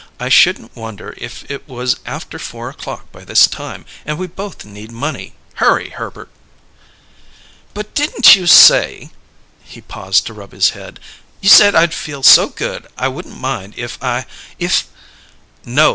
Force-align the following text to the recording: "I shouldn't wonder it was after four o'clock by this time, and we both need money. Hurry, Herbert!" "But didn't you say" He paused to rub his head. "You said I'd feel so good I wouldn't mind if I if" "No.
"I 0.19 0.29
shouldn't 0.29 0.75
wonder 0.75 1.13
it 1.15 1.61
was 1.67 1.97
after 2.07 2.39
four 2.39 2.69
o'clock 2.71 3.11
by 3.11 3.23
this 3.23 3.45
time, 3.45 3.85
and 4.03 4.17
we 4.17 4.25
both 4.25 4.65
need 4.65 4.91
money. 4.91 5.33
Hurry, 5.61 5.89
Herbert!" 5.89 6.29
"But 7.75 7.93
didn't 7.93 8.35
you 8.35 8.47
say" 8.47 9.11
He 9.73 9.79
paused 9.81 10.25
to 10.25 10.33
rub 10.33 10.53
his 10.53 10.71
head. 10.71 10.99
"You 11.39 11.49
said 11.49 11.75
I'd 11.75 11.93
feel 11.93 12.23
so 12.23 12.47
good 12.49 12.87
I 12.97 13.09
wouldn't 13.09 13.39
mind 13.39 13.75
if 13.77 14.01
I 14.03 14.25
if" 14.57 14.85
"No. 15.65 15.89